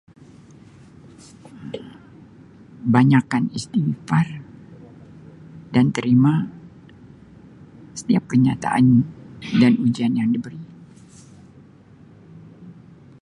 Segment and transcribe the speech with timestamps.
[2.93, 4.27] Banyakkan istighfar
[5.73, 6.33] dan terima
[7.99, 8.85] setiap kenyataan
[9.61, 10.63] dan ujian yang diberi.